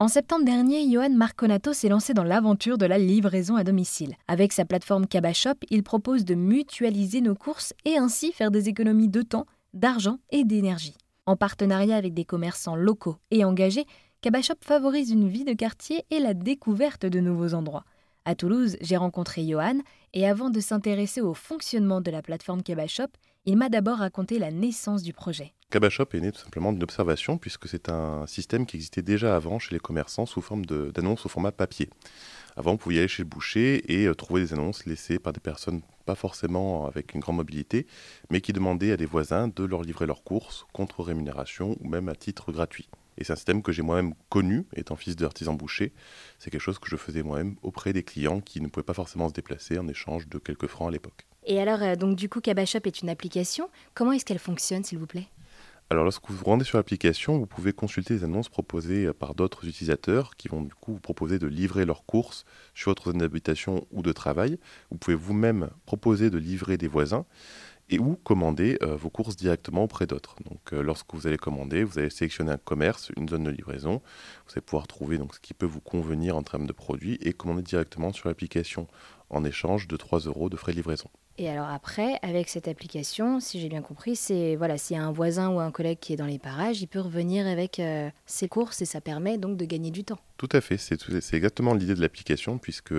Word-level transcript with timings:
En 0.00 0.08
septembre 0.08 0.44
dernier, 0.44 0.90
Johan 0.90 1.10
Marconato 1.10 1.72
s'est 1.72 1.88
lancé 1.88 2.14
dans 2.14 2.24
l'aventure 2.24 2.78
de 2.78 2.84
la 2.84 2.98
livraison 2.98 3.54
à 3.54 3.62
domicile. 3.62 4.16
Avec 4.26 4.52
sa 4.52 4.64
plateforme 4.64 5.06
Cabashop, 5.06 5.54
il 5.70 5.84
propose 5.84 6.24
de 6.24 6.34
mutualiser 6.34 7.20
nos 7.20 7.36
courses 7.36 7.72
et 7.84 7.96
ainsi 7.96 8.32
faire 8.32 8.50
des 8.50 8.68
économies 8.68 9.08
de 9.08 9.22
temps, 9.22 9.46
d'argent 9.72 10.18
et 10.30 10.44
d'énergie. 10.44 10.96
En 11.26 11.36
partenariat 11.36 11.96
avec 11.96 12.12
des 12.12 12.24
commerçants 12.24 12.74
locaux 12.74 13.18
et 13.30 13.44
engagés, 13.44 13.86
Cabashop 14.20 14.58
favorise 14.62 15.12
une 15.12 15.28
vie 15.28 15.44
de 15.44 15.52
quartier 15.52 16.04
et 16.10 16.18
la 16.18 16.34
découverte 16.34 17.06
de 17.06 17.20
nouveaux 17.20 17.54
endroits. 17.54 17.84
À 18.24 18.34
Toulouse, 18.34 18.76
j'ai 18.80 18.96
rencontré 18.96 19.46
Johan 19.46 19.78
et 20.12 20.26
avant 20.26 20.50
de 20.50 20.58
s'intéresser 20.58 21.20
au 21.20 21.34
fonctionnement 21.34 22.00
de 22.00 22.10
la 22.10 22.20
plateforme 22.20 22.64
Cabashop, 22.64 23.12
il 23.46 23.56
m'a 23.56 23.68
d'abord 23.68 23.98
raconté 23.98 24.40
la 24.40 24.50
naissance 24.50 25.04
du 25.04 25.12
projet. 25.12 25.54
Cabashop 25.74 26.06
est 26.14 26.20
né 26.20 26.30
tout 26.30 26.38
simplement 26.38 26.72
d'une 26.72 26.84
observation 26.84 27.36
puisque 27.36 27.66
c'est 27.66 27.88
un 27.88 28.28
système 28.28 28.64
qui 28.64 28.76
existait 28.76 29.02
déjà 29.02 29.34
avant 29.34 29.58
chez 29.58 29.74
les 29.74 29.80
commerçants 29.80 30.24
sous 30.24 30.40
forme 30.40 30.64
d'annonces 30.64 31.26
au 31.26 31.28
format 31.28 31.50
papier. 31.50 31.90
Avant, 32.54 32.70
vous 32.70 32.78
pouviez 32.78 33.00
aller 33.00 33.08
chez 33.08 33.24
le 33.24 33.28
boucher 33.28 33.82
et 33.92 34.06
euh, 34.06 34.14
trouver 34.14 34.42
des 34.42 34.52
annonces 34.52 34.86
laissées 34.86 35.18
par 35.18 35.32
des 35.32 35.40
personnes 35.40 35.82
pas 36.06 36.14
forcément 36.14 36.86
avec 36.86 37.12
une 37.12 37.20
grande 37.20 37.38
mobilité, 37.38 37.88
mais 38.30 38.40
qui 38.40 38.52
demandaient 38.52 38.92
à 38.92 38.96
des 38.96 39.04
voisins 39.04 39.48
de 39.48 39.64
leur 39.64 39.82
livrer 39.82 40.06
leurs 40.06 40.22
courses 40.22 40.64
contre 40.72 41.02
rémunération 41.02 41.76
ou 41.80 41.88
même 41.88 42.08
à 42.08 42.14
titre 42.14 42.52
gratuit. 42.52 42.88
Et 43.18 43.24
c'est 43.24 43.32
un 43.32 43.36
système 43.36 43.60
que 43.60 43.72
j'ai 43.72 43.82
moi-même 43.82 44.14
connu, 44.28 44.66
étant 44.76 44.94
fils 44.94 45.16
d'artisan 45.16 45.54
boucher. 45.54 45.92
C'est 46.38 46.50
quelque 46.50 46.60
chose 46.60 46.78
que 46.78 46.88
je 46.88 46.94
faisais 46.94 47.24
moi-même 47.24 47.56
auprès 47.62 47.92
des 47.92 48.04
clients 48.04 48.40
qui 48.40 48.60
ne 48.60 48.68
pouvaient 48.68 48.84
pas 48.84 48.94
forcément 48.94 49.28
se 49.28 49.34
déplacer 49.34 49.76
en 49.76 49.88
échange 49.88 50.28
de 50.28 50.38
quelques 50.38 50.68
francs 50.68 50.86
à 50.86 50.92
l'époque. 50.92 51.26
Et 51.46 51.60
alors, 51.60 51.82
euh, 51.82 51.96
donc 51.96 52.16
du 52.16 52.28
coup, 52.28 52.40
Cabashop 52.40 52.80
est 52.84 53.02
une 53.02 53.08
application. 53.08 53.68
Comment 53.94 54.12
est-ce 54.12 54.24
qu'elle 54.24 54.38
fonctionne, 54.38 54.84
s'il 54.84 54.98
vous 54.98 55.06
plaît? 55.06 55.26
Alors 55.94 56.04
lorsque 56.04 56.28
vous 56.28 56.36
vous 56.36 56.44
rendez 56.44 56.64
sur 56.64 56.76
l'application, 56.76 57.38
vous 57.38 57.46
pouvez 57.46 57.72
consulter 57.72 58.14
les 58.14 58.24
annonces 58.24 58.48
proposées 58.48 59.06
euh, 59.06 59.12
par 59.12 59.34
d'autres 59.36 59.64
utilisateurs 59.64 60.36
qui 60.36 60.48
vont 60.48 60.60
du 60.60 60.74
coup 60.74 60.94
vous 60.94 61.00
proposer 61.00 61.38
de 61.38 61.46
livrer 61.46 61.84
leurs 61.84 62.04
courses 62.04 62.44
sur 62.74 62.90
votre 62.90 63.10
zone 63.10 63.18
d'habitation 63.18 63.86
ou 63.92 64.02
de 64.02 64.10
travail. 64.10 64.58
Vous 64.90 64.98
pouvez 64.98 65.14
vous-même 65.14 65.70
proposer 65.86 66.30
de 66.30 66.38
livrer 66.38 66.76
des 66.76 66.88
voisins 66.88 67.26
et 67.90 68.00
ou 68.00 68.16
commander 68.16 68.76
euh, 68.82 68.96
vos 68.96 69.08
courses 69.08 69.36
directement 69.36 69.84
auprès 69.84 70.08
d'autres. 70.08 70.34
Donc 70.44 70.72
euh, 70.72 70.82
lorsque 70.82 71.14
vous 71.14 71.28
allez 71.28 71.38
commander, 71.38 71.84
vous 71.84 72.00
allez 72.00 72.10
sélectionner 72.10 72.50
un 72.50 72.58
commerce, 72.58 73.12
une 73.16 73.28
zone 73.28 73.44
de 73.44 73.50
livraison, 73.50 74.02
vous 74.46 74.52
allez 74.52 74.62
pouvoir 74.62 74.88
trouver 74.88 75.20
ce 75.32 75.38
qui 75.38 75.54
peut 75.54 75.64
vous 75.64 75.80
convenir 75.80 76.36
en 76.36 76.42
termes 76.42 76.66
de 76.66 76.72
produits 76.72 77.18
et 77.20 77.32
commander 77.32 77.62
directement 77.62 78.12
sur 78.12 78.28
l'application 78.28 78.88
en 79.30 79.44
échange 79.44 79.86
de 79.86 79.96
3 79.96 80.20
euros 80.20 80.48
de 80.48 80.56
frais 80.56 80.72
de 80.72 80.78
livraison. 80.78 81.08
Et 81.36 81.48
alors 81.48 81.68
après, 81.68 82.18
avec 82.22 82.48
cette 82.48 82.68
application, 82.68 83.40
si 83.40 83.58
j'ai 83.60 83.68
bien 83.68 83.82
compris, 83.82 84.14
c'est 84.14 84.54
voilà, 84.54 84.78
s'il 84.78 84.96
y 84.96 85.00
a 85.00 85.04
un 85.04 85.10
voisin 85.10 85.50
ou 85.50 85.58
un 85.58 85.72
collègue 85.72 85.98
qui 86.00 86.12
est 86.12 86.16
dans 86.16 86.26
les 86.26 86.38
parages, 86.38 86.80
il 86.80 86.86
peut 86.86 87.00
revenir 87.00 87.46
avec 87.48 87.80
euh, 87.80 88.08
ses 88.24 88.46
courses 88.48 88.82
et 88.82 88.84
ça 88.84 89.00
permet 89.00 89.36
donc 89.36 89.56
de 89.56 89.64
gagner 89.64 89.90
du 89.90 90.04
temps. 90.04 90.20
Tout 90.36 90.48
à 90.52 90.60
fait, 90.60 90.76
c'est 90.76 91.34
exactement 91.34 91.74
l'idée 91.74 91.94
de 91.94 92.00
l'application 92.00 92.58
puisque 92.58 92.94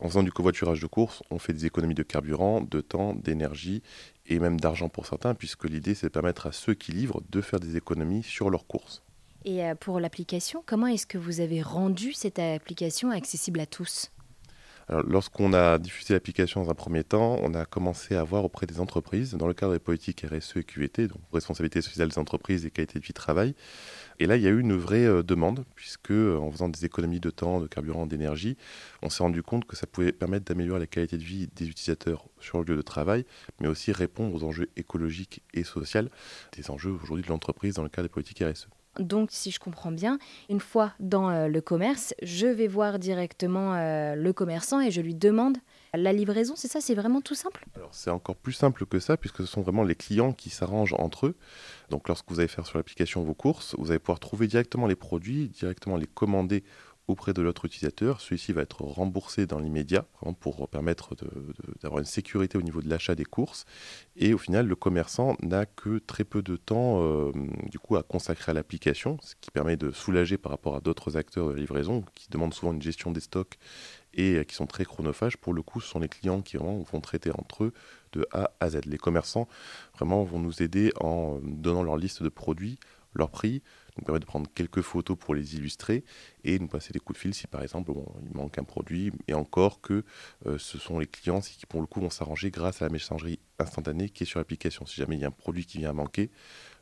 en 0.00 0.08
faisant 0.08 0.22
du 0.22 0.32
covoiturage 0.32 0.80
de 0.80 0.86
courses, 0.86 1.22
on 1.30 1.38
fait 1.38 1.52
des 1.52 1.66
économies 1.66 1.94
de 1.94 2.02
carburant, 2.02 2.62
de 2.62 2.80
temps, 2.80 3.14
d'énergie 3.14 3.82
et 4.26 4.38
même 4.38 4.58
d'argent 4.58 4.88
pour 4.88 5.04
certains 5.04 5.34
puisque 5.34 5.64
l'idée 5.64 5.94
c'est 5.94 6.06
de 6.06 6.12
permettre 6.12 6.46
à 6.46 6.52
ceux 6.52 6.72
qui 6.72 6.92
livrent 6.92 7.22
de 7.28 7.42
faire 7.42 7.60
des 7.60 7.76
économies 7.76 8.22
sur 8.22 8.48
leurs 8.48 8.66
courses. 8.66 9.02
Et 9.44 9.62
euh, 9.62 9.74
pour 9.74 10.00
l'application, 10.00 10.62
comment 10.64 10.86
est-ce 10.86 11.06
que 11.06 11.18
vous 11.18 11.40
avez 11.40 11.60
rendu 11.60 12.14
cette 12.14 12.38
application 12.38 13.10
accessible 13.10 13.60
à 13.60 13.66
tous? 13.66 14.10
Lorsqu'on 14.88 15.52
a 15.52 15.78
diffusé 15.78 16.14
l'application 16.14 16.62
dans 16.62 16.70
un 16.70 16.74
premier 16.74 17.04
temps, 17.04 17.38
on 17.42 17.54
a 17.54 17.64
commencé 17.64 18.14
à 18.14 18.24
voir 18.24 18.44
auprès 18.44 18.66
des 18.66 18.80
entreprises, 18.80 19.34
dans 19.34 19.46
le 19.46 19.54
cadre 19.54 19.72
des 19.72 19.78
politiques 19.78 20.26
RSE 20.30 20.56
et 20.56 20.64
QVT, 20.64 21.08
donc 21.08 21.20
responsabilité 21.32 21.80
sociale 21.82 22.08
des 22.08 22.18
entreprises 22.18 22.66
et 22.66 22.70
qualité 22.70 22.98
de 22.98 23.04
vie 23.04 23.12
travail. 23.12 23.54
Et 24.18 24.26
là, 24.26 24.36
il 24.36 24.42
y 24.42 24.46
a 24.46 24.50
eu 24.50 24.60
une 24.60 24.76
vraie 24.76 25.06
euh, 25.06 25.22
demande, 25.22 25.64
puisque 25.74 26.10
euh, 26.10 26.38
en 26.38 26.50
faisant 26.50 26.68
des 26.68 26.84
économies 26.84 27.20
de 27.20 27.30
temps, 27.30 27.60
de 27.60 27.66
carburant, 27.66 28.06
d'énergie, 28.06 28.56
on 29.02 29.10
s'est 29.10 29.22
rendu 29.22 29.42
compte 29.42 29.64
que 29.64 29.76
ça 29.76 29.86
pouvait 29.86 30.12
permettre 30.12 30.44
d'améliorer 30.44 30.80
la 30.80 30.86
qualité 30.86 31.18
de 31.18 31.24
vie 31.24 31.48
des 31.54 31.68
utilisateurs 31.68 32.28
sur 32.40 32.58
le 32.58 32.64
lieu 32.64 32.76
de 32.76 32.82
travail, 32.82 33.24
mais 33.60 33.68
aussi 33.68 33.92
répondre 33.92 34.34
aux 34.34 34.44
enjeux 34.44 34.68
écologiques 34.76 35.42
et 35.52 35.64
sociaux, 35.64 36.02
des 36.56 36.70
enjeux 36.70 36.92
aujourd'hui 37.02 37.24
de 37.24 37.30
l'entreprise 37.30 37.74
dans 37.74 37.82
le 37.82 37.88
cadre 37.88 38.08
des 38.08 38.12
politiques 38.12 38.42
RSE. 38.42 38.68
Donc, 38.98 39.30
si 39.30 39.50
je 39.50 39.58
comprends 39.58 39.92
bien, 39.92 40.18
une 40.48 40.60
fois 40.60 40.92
dans 41.00 41.28
euh, 41.30 41.48
le 41.48 41.60
commerce, 41.60 42.14
je 42.22 42.46
vais 42.46 42.68
voir 42.68 42.98
directement 42.98 43.74
euh, 43.74 44.14
le 44.14 44.32
commerçant 44.32 44.80
et 44.80 44.90
je 44.90 45.00
lui 45.00 45.14
demande 45.14 45.58
la 45.96 46.12
livraison, 46.12 46.54
c'est 46.56 46.68
ça 46.68 46.80
C'est 46.80 46.94
vraiment 46.94 47.20
tout 47.20 47.34
simple? 47.34 47.64
Alors, 47.76 47.90
c'est 47.92 48.10
encore 48.10 48.36
plus 48.36 48.52
simple 48.52 48.84
que 48.86 48.98
ça, 48.98 49.16
puisque 49.16 49.38
ce 49.38 49.46
sont 49.46 49.62
vraiment 49.62 49.84
les 49.84 49.94
clients 49.94 50.32
qui 50.32 50.50
s'arrangent 50.50 50.94
entre 50.98 51.26
eux. 51.26 51.36
Donc, 51.90 52.08
lorsque 52.08 52.28
vous 52.30 52.40
allez 52.40 52.48
faire 52.48 52.66
sur 52.66 52.78
l'application 52.78 53.22
vos 53.22 53.34
courses, 53.34 53.74
vous 53.78 53.90
allez 53.90 54.00
pouvoir 54.00 54.20
trouver 54.20 54.46
directement 54.46 54.86
les 54.86 54.96
produits, 54.96 55.48
directement 55.48 55.96
les 55.96 56.06
commander 56.06 56.64
auprès 57.06 57.32
de 57.32 57.42
l'autre 57.42 57.64
utilisateur. 57.66 58.20
Celui-ci 58.20 58.52
va 58.52 58.62
être 58.62 58.82
remboursé 58.82 59.46
dans 59.46 59.58
l'immédiat, 59.58 60.06
pour 60.40 60.68
permettre 60.68 61.14
d'avoir 61.82 61.98
une 62.00 62.06
sécurité 62.06 62.56
au 62.56 62.62
niveau 62.62 62.80
de 62.80 62.88
l'achat 62.88 63.14
des 63.14 63.24
courses. 63.24 63.66
Et 64.16 64.32
au 64.32 64.38
final, 64.38 64.66
le 64.66 64.76
commerçant 64.76 65.36
n'a 65.42 65.66
que 65.66 65.98
très 65.98 66.24
peu 66.24 66.42
de 66.42 66.56
temps 66.56 67.02
euh, 67.02 67.32
du 67.70 67.78
coup, 67.78 67.96
à 67.96 68.02
consacrer 68.02 68.50
à 68.50 68.54
l'application, 68.54 69.18
ce 69.22 69.34
qui 69.40 69.50
permet 69.50 69.76
de 69.76 69.90
soulager 69.90 70.38
par 70.38 70.50
rapport 70.50 70.76
à 70.76 70.80
d'autres 70.80 71.16
acteurs 71.16 71.48
de 71.48 71.54
livraison 71.54 72.04
qui 72.14 72.28
demandent 72.30 72.54
souvent 72.54 72.72
une 72.72 72.82
gestion 72.82 73.10
des 73.10 73.20
stocks 73.20 73.58
et 74.14 74.36
euh, 74.36 74.44
qui 74.44 74.54
sont 74.54 74.66
très 74.66 74.84
chronophages. 74.84 75.36
Pour 75.36 75.52
le 75.52 75.62
coup, 75.62 75.80
ce 75.80 75.88
sont 75.88 76.00
les 76.00 76.08
clients 76.08 76.40
qui 76.40 76.56
vont 76.56 76.84
traiter 77.02 77.30
entre 77.32 77.64
eux 77.64 77.72
de 78.12 78.26
A 78.32 78.50
à 78.60 78.70
Z. 78.70 78.80
Les 78.86 78.98
commerçants 78.98 79.48
vraiment 79.94 80.24
vont 80.24 80.38
nous 80.38 80.62
aider 80.62 80.92
en 81.00 81.40
donnant 81.42 81.82
leur 81.82 81.96
liste 81.96 82.22
de 82.22 82.28
produits, 82.28 82.78
leur 83.14 83.30
prix, 83.30 83.62
nous 83.96 84.04
permet 84.04 84.20
de 84.20 84.24
prendre 84.24 84.48
quelques 84.54 84.80
photos 84.80 85.16
pour 85.16 85.34
les 85.34 85.56
illustrer 85.56 86.04
et 86.42 86.58
nous 86.58 86.68
passer 86.68 86.92
des 86.92 86.98
coups 86.98 87.18
de 87.18 87.22
fil 87.22 87.34
si 87.34 87.46
par 87.46 87.62
exemple 87.62 87.92
il 88.26 88.36
manque 88.36 88.58
un 88.58 88.64
produit 88.64 89.12
et 89.28 89.34
encore 89.34 89.80
que 89.80 90.04
euh, 90.46 90.58
ce 90.58 90.78
sont 90.78 90.98
les 90.98 91.06
clients 91.06 91.40
qui 91.40 91.66
pour 91.66 91.80
le 91.80 91.86
coup 91.86 92.00
vont 92.00 92.10
s'arranger 92.10 92.50
grâce 92.50 92.82
à 92.82 92.86
la 92.86 92.90
messagerie 92.90 93.38
instantanée 93.58 94.08
qui 94.08 94.24
est 94.24 94.26
sur 94.26 94.40
l'application. 94.40 94.86
Si 94.86 94.96
jamais 94.96 95.16
il 95.16 95.20
y 95.20 95.24
a 95.24 95.28
un 95.28 95.32
produit 95.32 95.64
qui 95.64 95.78
vient 95.78 95.90
à 95.90 95.94
manquer, 95.94 96.30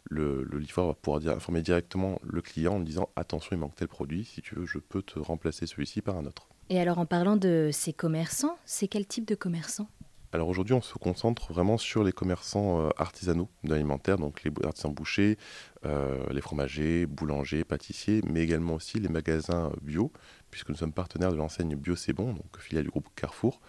le, 0.04 0.42
le 0.42 0.58
livreur 0.58 0.88
va 0.88 0.94
pouvoir 0.94 1.36
informer 1.36 1.62
directement 1.62 2.18
le 2.22 2.40
client 2.40 2.74
en 2.74 2.80
disant 2.80 3.08
attention 3.16 3.50
il 3.52 3.58
manque 3.58 3.76
tel 3.76 3.88
produit, 3.88 4.24
si 4.24 4.42
tu 4.42 4.54
veux 4.54 4.66
je 4.66 4.78
peux 4.78 5.02
te 5.02 5.18
remplacer 5.18 5.66
celui-ci 5.66 6.00
par 6.00 6.16
un 6.16 6.26
autre. 6.26 6.48
Et 6.70 6.80
alors 6.80 6.98
en 6.98 7.06
parlant 7.06 7.36
de 7.36 7.70
ces 7.72 7.92
commerçants, 7.92 8.56
c'est 8.64 8.88
quel 8.88 9.06
type 9.06 9.26
de 9.26 9.34
commerçants? 9.34 9.88
Alors 10.32 10.48
aujourd'hui, 10.48 10.74
on 10.74 10.80
se 10.80 10.94
concentre 10.94 11.52
vraiment 11.52 11.76
sur 11.76 12.04
les 12.04 12.12
commerçants 12.12 12.80
euh, 12.80 12.88
artisanaux 12.96 13.50
d'alimentaire, 13.64 14.16
donc 14.16 14.42
les 14.44 14.50
artisans 14.64 14.92
bouchers, 14.92 15.36
euh, 15.84 16.24
les 16.30 16.40
fromagers, 16.40 17.04
boulangers, 17.04 17.64
pâtissiers, 17.64 18.22
mais 18.26 18.40
également 18.40 18.74
aussi 18.74 18.98
les 18.98 19.10
magasins 19.10 19.70
bio, 19.82 20.10
puisque 20.52 20.68
nous 20.68 20.76
sommes 20.76 20.92
partenaires 20.92 21.32
de 21.32 21.36
l'enseigne 21.36 21.74
Bio 21.74 21.96
C'est 21.96 22.12
Bon, 22.12 22.32
donc 22.32 22.58
filiale 22.60 22.84
du 22.84 22.90
groupe 22.90 23.08
Carrefour, 23.16 23.60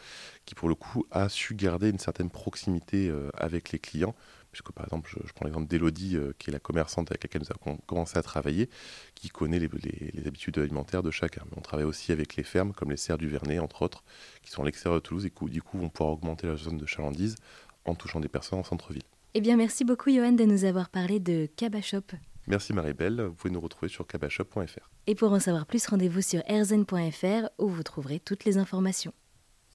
qui 0.46 0.54
pour 0.54 0.70
le 0.70 0.76
coup 0.76 1.08
a 1.10 1.30
su 1.30 1.56
garder 1.56 1.90
une 1.90 1.98
certaine 1.98 2.30
proximité 2.30 3.10
euh, 3.10 3.30
avec 3.34 3.72
les 3.72 3.80
clients 3.80 4.14
puisque 4.54 4.72
par 4.72 4.86
exemple, 4.86 5.10
je, 5.12 5.34
prends 5.34 5.46
l'exemple 5.46 5.68
d'Elodie, 5.68 6.16
euh, 6.16 6.32
qui 6.38 6.52
est 6.52 6.54
la 6.54 6.60
commerçante 6.60 7.10
avec 7.12 7.24
laquelle 7.24 7.42
nous 7.42 7.52
avons 7.52 7.78
commencé 7.88 8.20
à 8.20 8.22
travailler, 8.22 8.70
qui 9.16 9.30
connaît 9.30 9.60
les, 9.60 10.28
habitudes 10.28 10.60
alimentaires 10.60 11.02
de 11.02 11.10
chacun. 11.10 11.42
Mais 11.50 11.58
on 11.58 11.62
travaille 11.62 11.86
aussi 11.86 12.12
avec 12.12 12.36
les 12.36 12.44
fermes, 12.44 12.72
comme 12.72 12.92
les 12.92 12.98
Serres 12.98 13.18
du 13.18 13.28
Vernet, 13.28 13.58
entre 13.58 13.82
autres, 13.82 14.04
qui 14.44 14.52
sont 14.52 14.62
à 14.62 14.66
l'extérieur 14.66 15.02
de 15.02 15.06
Toulouse 15.06 15.26
et 15.26 15.32
qui, 15.32 15.46
du 15.46 15.64
coup, 15.64 15.80
vont 15.80 15.90
pouvoir 15.90 16.14
augmenter 16.14 16.46
la 16.46 16.56
zone 16.56 16.78
de 16.78 16.86
chalandise 16.86 17.36
en 17.86 17.96
touchant 17.96 18.20
des 18.20 18.30
personnes 18.30 18.60
en 18.60 18.64
centre-ville. 18.64 19.04
Eh 19.34 19.42
bien, 19.42 19.58
merci 19.58 19.84
beaucoup, 19.84 20.12
Johan, 20.12 20.34
de 20.34 20.44
nous 20.44 20.64
avoir 20.66 20.90
parlé 20.90 21.20
de 21.20 21.48
Cabashop. 21.58 22.14
Merci 22.46 22.74
Marie-Belle, 22.74 23.22
vous 23.22 23.34
pouvez 23.34 23.52
nous 23.52 23.62
retrouver 23.62 23.90
sur 23.90 24.06
cabashop.fr. 24.06 24.93
Et 25.06 25.16
pour 25.16 25.34
en 25.34 25.40
savoir 25.40 25.66
plus, 25.66 25.86
rendez-vous 25.88 26.22
sur 26.22 26.42
erzen.fr 26.48 27.50
où 27.60 27.68
vous 27.68 27.84
trouverez 27.84 28.20
toutes 28.20 28.46
les 28.46 28.58
informations. 28.58 29.14